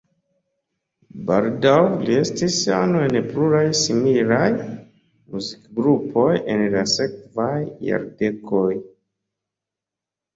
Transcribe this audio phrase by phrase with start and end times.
[1.25, 7.53] Baldaŭ li estis ano en pluraj similaj muzikgrupoj en la sekvaj
[7.89, 8.67] jardekoj.